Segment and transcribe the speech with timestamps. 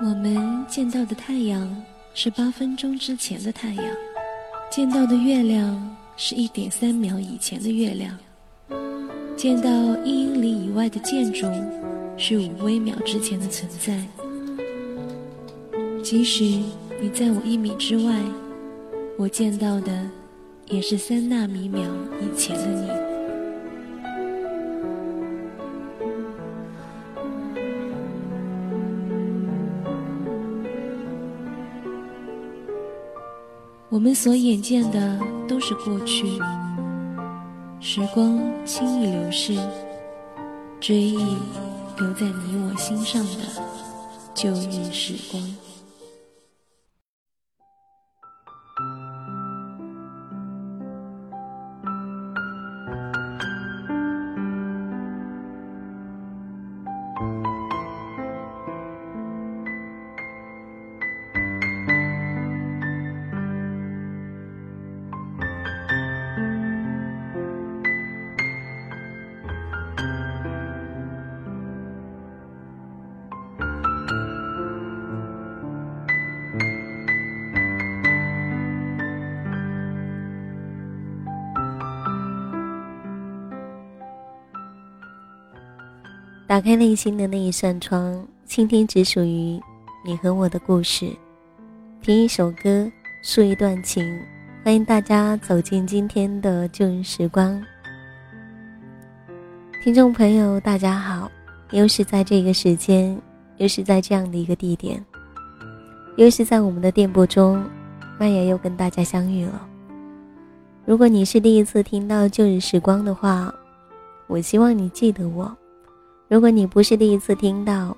[0.00, 3.84] 我们见到的太阳是八分钟之前的太阳，
[4.70, 8.18] 见到的月亮是一点三秒以前的月亮，
[9.36, 9.70] 见到
[10.04, 11.46] 一英里以外的建筑
[12.16, 14.02] 是五微秒之前的存在。
[16.02, 16.42] 即使
[17.00, 18.20] 你在我一米之外，
[19.16, 20.10] 我见到的
[20.66, 21.82] 也是三纳米秒
[22.20, 23.11] 以前的你。
[33.92, 36.24] 我们所眼见的都是过去，
[37.78, 39.54] 时光轻易流逝，
[40.80, 41.18] 追忆
[41.98, 43.42] 留在你我心上的
[44.32, 45.56] 旧日时光。
[86.52, 89.58] 打开内心的那一扇窗，倾听只属于
[90.04, 91.08] 你和我的故事。
[92.02, 94.20] 听一首歌，诉一段情。
[94.62, 97.58] 欢迎大家走进今天的旧日时光。
[99.82, 101.32] 听众朋友，大家好，
[101.70, 103.18] 又是在这个时间，
[103.56, 105.02] 又是在这样的一个地点，
[106.16, 107.64] 又是在我们的电波中，
[108.18, 109.66] 麦雅又跟大家相遇了。
[110.84, 113.50] 如果你是第一次听到旧日时光的话，
[114.26, 115.50] 我希望你记得我。
[116.32, 117.94] 如果你不是第一次听到，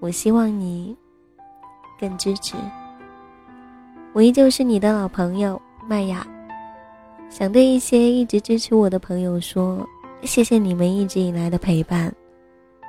[0.00, 0.96] 我希望你
[2.00, 2.56] 更支持。
[4.14, 6.26] 我依旧是你的老朋友麦雅，
[7.28, 9.86] 想对一些一直支持我的朋友说，
[10.22, 12.10] 谢谢你们一直以来的陪伴。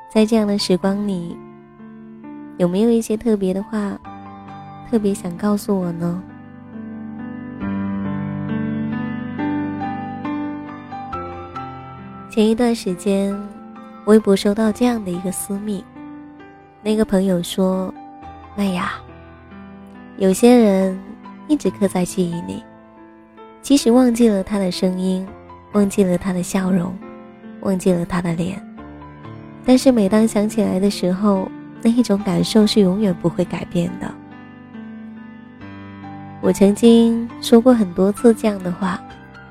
[0.09, 1.37] 在这样的时光里，
[2.57, 3.99] 有没有一些特别的话，
[4.89, 6.23] 特别想告诉我呢？
[12.29, 13.37] 前一段时间。
[14.05, 15.83] 微博收到这样的一个私密，
[16.81, 17.93] 那个朋友说
[18.57, 18.93] ：“麦雅，
[20.17, 20.99] 有些人
[21.47, 22.63] 一直刻在记忆里，
[23.61, 25.27] 即使忘记了他的声音，
[25.73, 26.97] 忘记了他的笑容，
[27.61, 28.59] 忘记了他的脸，
[29.63, 31.47] 但是每当想起来的时候，
[31.83, 34.11] 那一种感受是永远不会改变的。”
[36.41, 38.99] 我曾经说过很多次这样的话，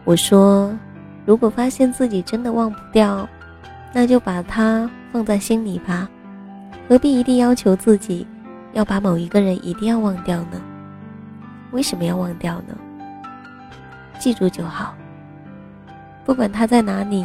[0.04, 0.76] 我说
[1.24, 3.28] ：“如果发现自己真的忘不掉。”
[3.92, 6.08] 那就把它放在心里吧，
[6.88, 8.26] 何必一定要求自己
[8.72, 10.60] 要把某一个人一定要忘掉呢？
[11.72, 12.76] 为什么要忘掉呢？
[14.20, 14.94] 记住就好，
[16.24, 17.24] 不管他在哪里，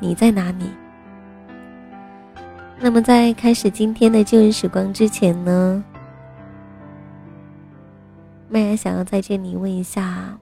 [0.00, 0.70] 你在哪里。
[2.80, 5.82] 那么在开始今天的旧日时光之前呢，
[8.48, 10.36] 麦雅想要在这里问一下，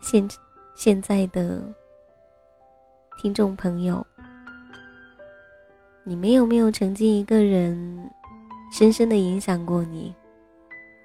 [0.00, 0.26] 现
[0.74, 1.62] 现在的。
[3.18, 4.04] 听众朋友，
[6.02, 8.10] 你们有没有曾经一个人
[8.72, 10.12] 深深的影响过你？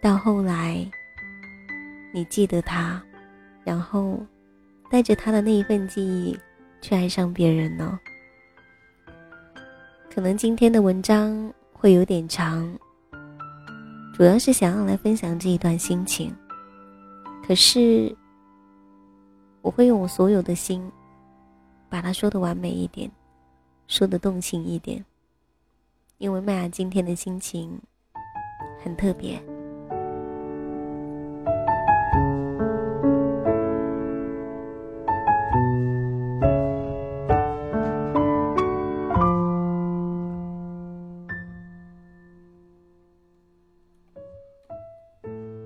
[0.01, 0.83] 到后来，
[2.11, 3.01] 你记得他，
[3.63, 4.19] 然后
[4.89, 6.37] 带着他的那一份记忆
[6.81, 7.99] 去爱上别人呢？
[10.09, 12.67] 可能今天的文章会有点长，
[14.15, 16.33] 主要是想要来分享这一段心情。
[17.45, 18.15] 可是，
[19.61, 20.91] 我会用我所有的心。
[21.89, 23.09] 把它说的完美一点，
[23.87, 25.03] 说的动情一点，
[26.17, 27.79] 因为麦雅今天的心情
[28.83, 29.41] 很特别。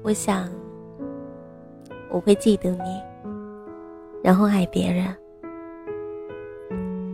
[0.03, 0.49] 我想
[2.09, 3.01] 我会记得你，
[4.21, 5.20] 然后爱别人。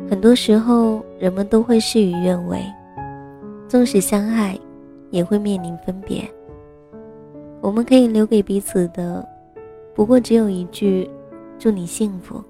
[0.10, 2.64] 很多时候，人们都会事与愿违，
[3.68, 4.58] 纵使相爱，
[5.10, 6.24] 也会面临分别。
[7.60, 9.28] 我们可以留给彼此的，
[9.94, 11.10] 不过只有一句
[11.60, 12.42] “祝你幸福”。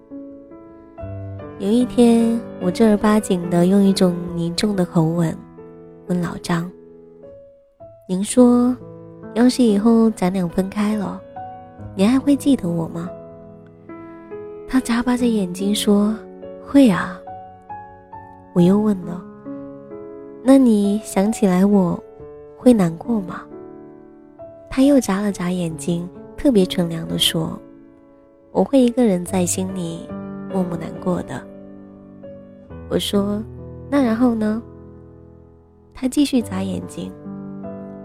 [1.57, 5.35] 有一天，我正儿八经的用一种凝重的口吻
[6.05, 6.69] 问老张
[8.07, 8.77] ：“您说，
[9.33, 11.19] 要是以后咱俩分开了，
[11.95, 13.09] 您还会记得我吗？”
[14.69, 16.15] 他眨巴着眼睛说
[16.63, 17.16] ：“会啊。”
[18.57, 19.23] 我又问了
[20.41, 22.03] ：“那你想起来我，
[22.57, 23.43] 会难过吗？”
[24.67, 27.55] 他又眨了眨眼睛，特别纯良的说
[28.51, 30.09] ：“我会一个人在心里
[30.51, 31.39] 默默难过的。”
[32.89, 33.43] 我说
[33.91, 34.59] ：“那然后呢？”
[35.93, 37.11] 他继续眨眼睛。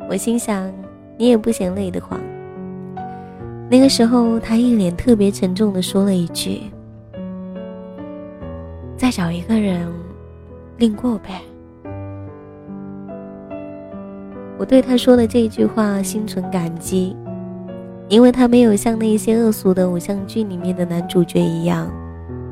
[0.07, 0.71] 我心想
[1.17, 2.21] ：“你也不嫌累得慌。”
[3.73, 6.61] 那个时候，他一脸特别沉重的说了一句
[8.99, 9.91] ：“再找一个人，
[10.82, 11.40] 另过呗。”
[14.58, 17.17] 我对他说的这句话心存感激，
[18.08, 21.88] 因为他没有像那些恶俗的偶像剧里面的男主角一样，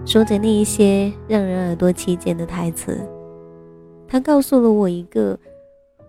[0.07, 3.01] 说着那一些让人耳朵起茧的台词。
[4.07, 5.37] 他告诉了我一个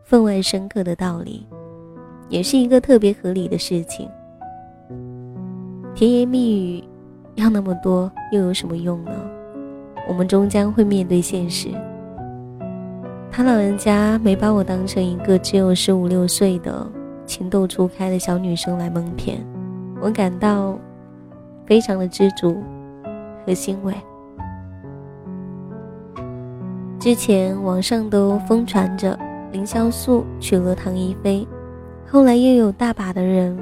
[0.04, 1.48] 分外深刻的道理，
[2.30, 4.08] 也是一个特别合理的事情。
[5.96, 6.84] 甜言蜜语
[7.34, 9.12] 要那么多，又有什么用呢？
[10.08, 11.70] 我们终将会面对现实。
[13.34, 16.86] 他老人家没把我当成一个只有十五六岁的
[17.26, 19.42] 情窦初开的小女生来蒙骗，
[20.02, 20.78] 我感到
[21.66, 22.62] 非常的知足
[23.46, 23.94] 和欣慰。
[27.00, 29.18] 之前网上都疯传着
[29.54, 31.48] 凌潇肃娶了唐一菲，
[32.06, 33.58] 后来又有大把的人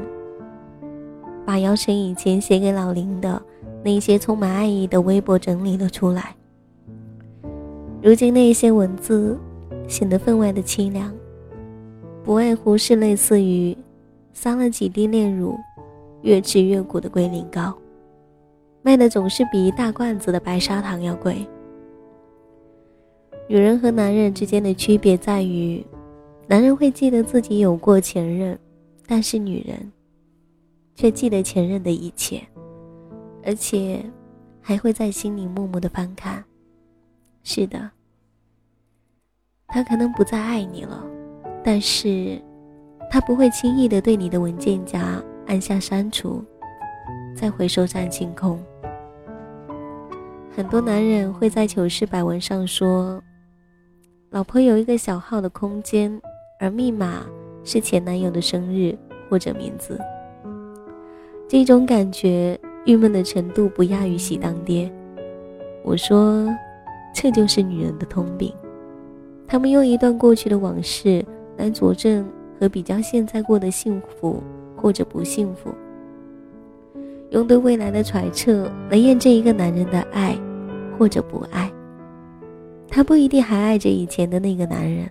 [1.45, 3.39] 把姚晨以前写给老林的
[3.83, 6.36] 那些充满爱意的微博整理了出来，
[8.01, 9.38] 如今那些文字。
[9.89, 11.12] 显得分外的凄凉，
[12.24, 13.75] 不外乎是类似于
[14.31, 15.57] 撒了几滴炼乳，
[16.21, 17.75] 越吃越苦的龟苓膏，
[18.83, 21.45] 卖的总是比一大罐子的白砂糖要贵。
[23.47, 25.83] 女人和男人之间的区别在于，
[26.47, 28.57] 男人会记得自己有过前任，
[29.07, 29.92] 但是女人
[30.94, 32.39] 却记得前任的一切，
[33.44, 34.06] 而且
[34.62, 36.45] 还会在心里默默的翻看。
[37.44, 37.89] 是的。
[39.71, 41.04] 他可能不再爱你了，
[41.63, 42.42] 但是，
[43.10, 46.44] 他不会轻易的对你的文件夹按下删除，
[47.36, 48.60] 再回收占清空。
[50.51, 53.21] 很多男人会在糗事百文上说，
[54.31, 56.19] 老婆有一个小号的空间，
[56.60, 57.24] 而密码
[57.63, 58.98] 是前男友的生日
[59.30, 60.00] 或者名字。
[61.48, 64.92] 这种感觉郁闷的程度不亚于喜当爹。
[65.83, 66.48] 我说，
[67.13, 68.54] 这就是女人的通病。
[69.51, 71.25] 他们用一段过去的往事
[71.57, 72.24] 来佐证
[72.60, 74.44] 和比较现在过的幸福
[74.75, 75.72] 或者不幸福，
[77.31, 80.38] 用对未来的揣测来验证一个男人的爱
[81.00, 81.68] 或者不爱。
[82.88, 85.10] 他不一定还爱着以前的那个男人，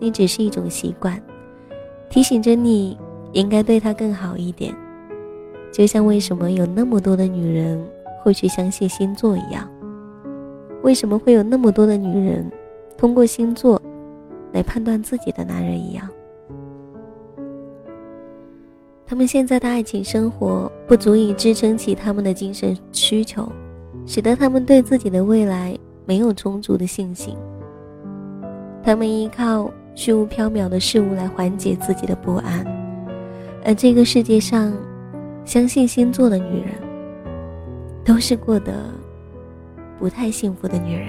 [0.00, 1.20] 你只是一种习惯，
[2.08, 2.98] 提醒着你
[3.32, 4.74] 应该对他更好一点。
[5.70, 7.78] 就像为什么有那么多的女人
[8.22, 9.68] 会去相信星座一样，
[10.82, 12.50] 为什么会有那么多的女人？
[13.04, 13.78] 通过星座
[14.50, 16.08] 来判断自己的男人一样，
[19.06, 23.46] 他们现在的爱情生活不足以支撑起他们的精神需求，
[24.06, 27.36] 使得他们对自己的未来没有充足的信心。
[28.82, 32.64] 他们依靠虚无缥缈的事物来缓解自己的不安，
[33.66, 34.72] 而这个世界上，
[35.44, 36.70] 相信星座的女人，
[38.02, 38.72] 都是过得
[39.98, 41.08] 不太幸福的女人。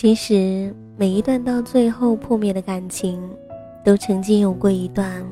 [0.00, 3.20] 其实，每一段到最后破灭的感情，
[3.84, 5.22] 都曾经有过一段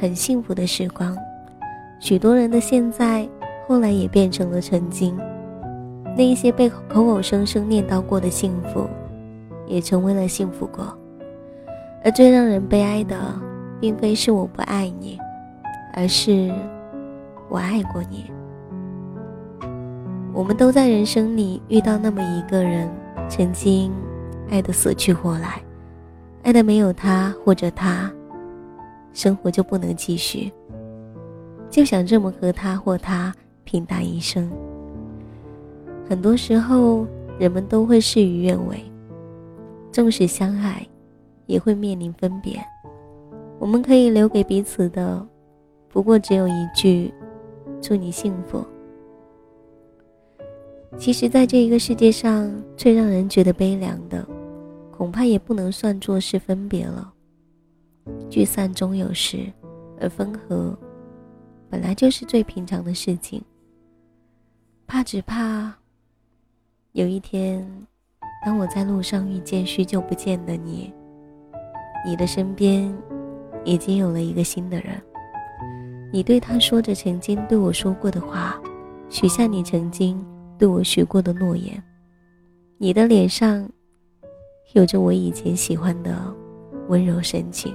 [0.00, 1.14] 很幸福的时光。
[2.00, 3.28] 许多人的现在，
[3.68, 5.14] 后来也变成了曾经。
[6.16, 8.88] 那一些被口口声声念叨过的幸福，
[9.66, 10.98] 也成为了幸福过。
[12.02, 13.14] 而最让人悲哀的，
[13.82, 15.18] 并非是我不爱你，
[15.92, 16.50] 而是
[17.50, 18.32] 我爱过你。
[20.32, 22.88] 我们都在人生里遇到那么一个人。
[23.28, 23.92] 曾经，
[24.48, 25.60] 爱的死去活来，
[26.42, 28.12] 爱的没有他或者他，
[29.12, 30.52] 生活就不能继续。
[31.68, 34.48] 就想这么和他或他平淡一生。
[36.08, 37.06] 很多时候，
[37.38, 38.78] 人们都会事与愿违，
[39.90, 40.86] 纵使相爱，
[41.46, 42.60] 也会面临分别。
[43.58, 45.26] 我们可以留给彼此的，
[45.88, 47.12] 不过只有一句：
[47.80, 48.64] 祝你幸福。
[50.96, 54.26] 其实，在这一个世界上，最让人觉得悲凉的，
[54.90, 57.12] 恐怕也不能算作是分别了。
[58.30, 59.52] 聚散终有时，
[60.00, 60.76] 而分合，
[61.68, 63.42] 本来就是最平常的事情。
[64.86, 65.74] 怕只怕，
[66.92, 67.66] 有一天，
[68.44, 70.92] 当我在路上遇见许久不见的你，
[72.06, 72.94] 你的身边
[73.64, 75.00] 已经有了一个新的人。
[76.12, 78.60] 你对他说着曾经对我说过的话，
[79.10, 80.24] 许下你曾经
[80.58, 81.82] 对我许过的诺言。
[82.78, 83.68] 你的脸上
[84.72, 86.16] 有着我以前喜欢的
[86.88, 87.74] 温柔神情。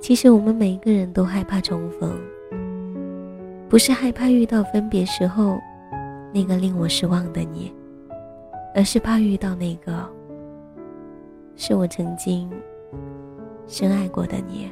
[0.00, 2.18] 其实我们每一个人都害怕重逢，
[3.68, 5.58] 不是害怕遇到分别时候
[6.32, 7.72] 那个令我失望的你。
[8.74, 10.08] 而是怕遇到那个
[11.56, 12.50] 是我曾经
[13.66, 14.66] 深爱过的你。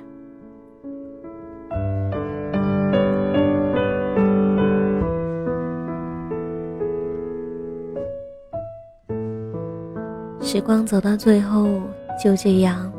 [10.53, 11.81] 时光走到最后，
[12.21, 12.93] 就这样，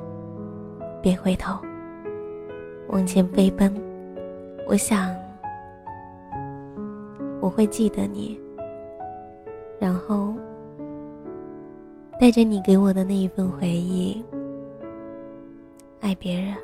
[1.02, 1.60] 别回头，
[2.88, 3.70] 往前飞奔。
[4.66, 5.14] 我想，
[7.42, 8.40] 我会记得你，
[9.78, 10.34] 然后。
[12.18, 14.24] 带着你给我的那一份回忆，
[16.00, 16.56] 爱别人。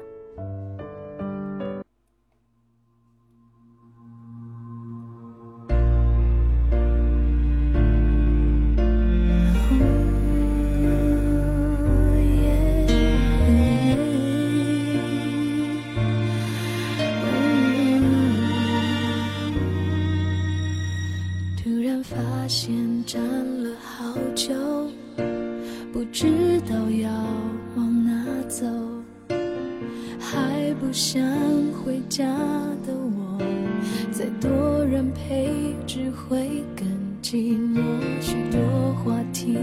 [35.98, 36.38] 只会
[36.76, 36.86] 更
[37.24, 37.82] 寂寞。
[38.22, 38.62] 许多
[39.04, 39.58] 话题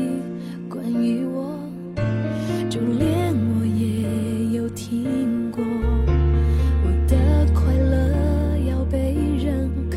[0.69, 1.57] 关于我，
[2.69, 5.63] 就连我也有听过。
[6.83, 7.17] 我的
[7.55, 9.97] 快乐要被认可，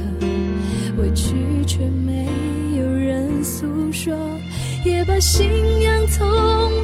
[1.02, 1.34] 委屈
[1.66, 2.28] 却没
[2.78, 4.16] 有人诉说。
[4.86, 5.50] 也把信
[5.82, 6.24] 仰从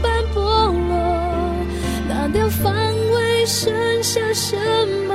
[0.02, 1.56] 斑剥落，
[2.10, 4.58] 拿掉防卫，剩下什
[5.08, 5.14] 么？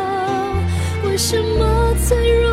[1.04, 2.47] 为什么脆弱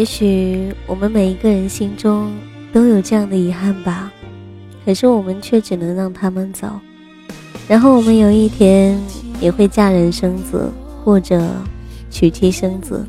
[0.00, 2.32] 也许我们每一个人心中
[2.72, 4.10] 都有这样的遗憾吧，
[4.82, 6.66] 可是我们却只能让他们走，
[7.68, 8.98] 然后我们有一天
[9.42, 10.72] 也会嫁人生子。
[11.04, 11.42] 或者
[12.10, 13.06] 娶妻生子，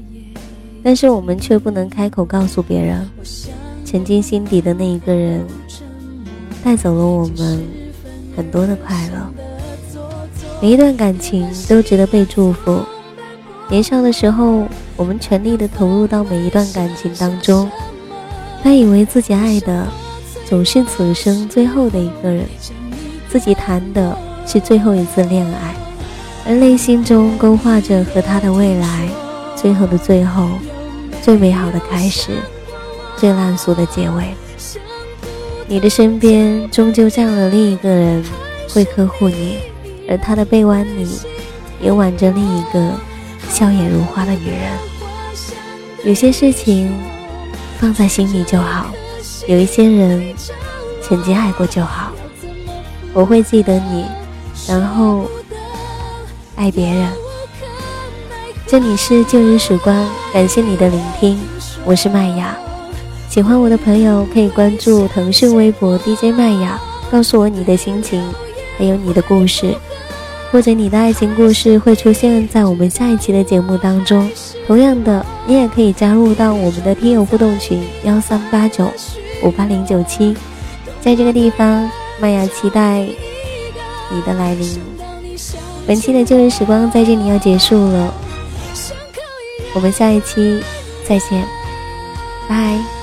[0.83, 3.07] 但是我们却不能开口告诉别人，
[3.86, 5.45] 曾经心底的那一个人
[6.62, 7.63] 带走了我们
[8.36, 9.98] 很多的快乐。
[10.62, 12.81] 每一段感情都值得被祝福。
[13.69, 14.65] 年少的时候，
[15.01, 17.67] 我们全力的投入到每一段感情当中，
[18.62, 19.88] 他以为自己爱的
[20.46, 22.46] 总是此生最后的一个人，
[23.27, 24.15] 自己谈的
[24.46, 25.75] 是最后一次恋爱。
[26.46, 29.10] 而内心中勾画着和他的未来，
[29.55, 30.50] 最后的最后，
[31.20, 32.34] 最美好的开始，
[33.17, 34.25] 最烂俗的结尾。
[35.65, 38.24] 你的身边终究站了另一个人，
[38.70, 39.58] 会呵护你，
[40.08, 41.08] 而他的臂弯里，
[41.81, 42.91] 也挽着另一个
[43.50, 44.90] 笑靥如花的女人。
[46.03, 46.91] 有些事情
[47.79, 48.88] 放在心里就好，
[49.48, 50.34] 有一些人
[51.00, 52.12] 曾经爱过就好。
[53.13, 54.05] 我会记得你，
[54.67, 55.29] 然后。
[56.55, 57.08] 爱别人。
[58.67, 61.39] 这里是旧日时光，感谢你的聆听，
[61.86, 62.55] 我是麦雅。
[63.29, 66.79] 喜欢我的朋友可以关注腾讯微博 DJ 麦雅，
[67.12, 68.24] 告诉我你的心情，
[68.77, 69.74] 还有你的故事，
[70.51, 74.29] 或者你的爱情故事会出现在我们下一期的节目当中。
[74.67, 78.91] 同样的，你也可以加入到我们的听友互动群幺三八九
[79.43, 80.36] 五八零九七，
[81.00, 81.89] 在这个地方，
[82.20, 83.00] 麦雅期待
[84.12, 84.79] 你的来临。
[85.88, 88.13] 本期的旧日时光在这里要结束了，
[89.74, 90.62] 我们下一期
[91.08, 91.43] 再见，
[92.48, 93.00] 拜。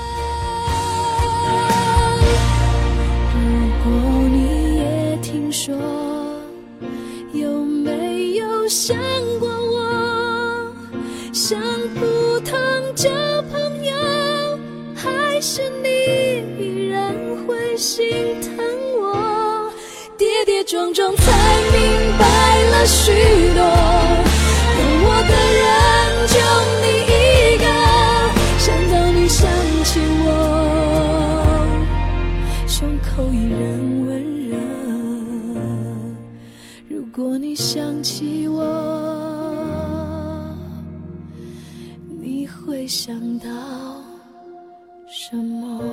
[32.79, 33.59] 胸口依然
[34.07, 34.55] 温热。
[36.87, 38.63] 如果你想起我，
[42.07, 43.49] 你会想到
[45.09, 45.83] 什么？